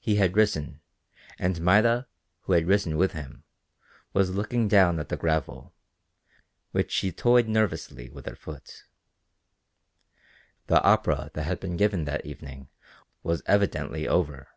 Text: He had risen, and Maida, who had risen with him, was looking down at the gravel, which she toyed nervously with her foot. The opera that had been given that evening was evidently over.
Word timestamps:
He 0.00 0.14
had 0.14 0.36
risen, 0.36 0.80
and 1.36 1.60
Maida, 1.60 2.06
who 2.42 2.52
had 2.52 2.68
risen 2.68 2.96
with 2.96 3.14
him, 3.14 3.42
was 4.12 4.30
looking 4.36 4.68
down 4.68 5.00
at 5.00 5.08
the 5.08 5.16
gravel, 5.16 5.74
which 6.70 6.92
she 6.92 7.10
toyed 7.10 7.48
nervously 7.48 8.08
with 8.10 8.26
her 8.26 8.36
foot. 8.36 8.84
The 10.68 10.80
opera 10.84 11.32
that 11.34 11.42
had 11.42 11.58
been 11.58 11.76
given 11.76 12.04
that 12.04 12.24
evening 12.26 12.68
was 13.24 13.42
evidently 13.44 14.06
over. 14.06 14.50